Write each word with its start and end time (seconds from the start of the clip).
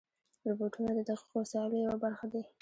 روبوټونه 0.47 0.91
د 0.95 0.99
دقیقو 1.09 1.35
وسایلو 1.41 1.77
یوه 1.85 1.97
برخه 2.03 2.25
دي. 2.33 2.41